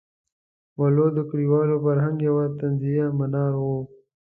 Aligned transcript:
ولو 0.79 1.05
د 1.17 1.17
کلیوال 1.29 1.69
فرهنګ 1.83 2.17
یو 2.27 2.35
طنزیه 2.59 3.05
منار 3.19 3.53
وو. 3.63 3.77